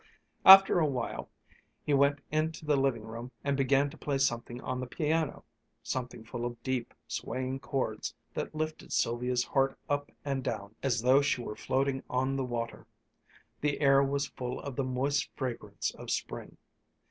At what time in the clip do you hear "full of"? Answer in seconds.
6.23-6.59, 14.25-14.75